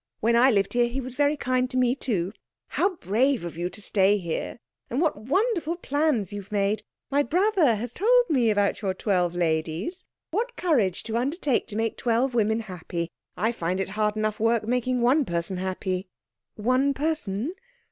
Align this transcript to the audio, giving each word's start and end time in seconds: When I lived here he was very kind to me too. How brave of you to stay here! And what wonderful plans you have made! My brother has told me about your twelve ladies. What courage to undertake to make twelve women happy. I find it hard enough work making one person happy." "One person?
When 0.19 0.35
I 0.35 0.49
lived 0.49 0.73
here 0.73 0.87
he 0.87 0.99
was 0.99 1.13
very 1.13 1.37
kind 1.37 1.69
to 1.69 1.77
me 1.77 1.93
too. 1.93 2.33
How 2.69 2.95
brave 2.95 3.45
of 3.45 3.55
you 3.55 3.69
to 3.69 3.79
stay 3.79 4.17
here! 4.17 4.57
And 4.89 4.99
what 4.99 5.15
wonderful 5.27 5.75
plans 5.75 6.33
you 6.33 6.41
have 6.41 6.51
made! 6.51 6.81
My 7.11 7.21
brother 7.21 7.75
has 7.75 7.93
told 7.93 8.27
me 8.27 8.49
about 8.49 8.81
your 8.81 8.95
twelve 8.95 9.35
ladies. 9.35 10.03
What 10.31 10.55
courage 10.55 11.03
to 11.03 11.17
undertake 11.17 11.67
to 11.67 11.75
make 11.75 11.97
twelve 11.97 12.33
women 12.33 12.61
happy. 12.61 13.11
I 13.37 13.51
find 13.51 13.79
it 13.79 13.89
hard 13.89 14.15
enough 14.17 14.39
work 14.39 14.67
making 14.67 15.01
one 15.01 15.23
person 15.23 15.57
happy." 15.57 16.07
"One 16.55 16.95
person? 16.95 17.53